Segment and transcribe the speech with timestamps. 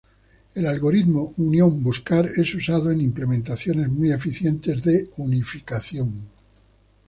[0.55, 6.27] El algoritmo Unión-Buscar es usado en implementaciones muy eficientes de Unificación.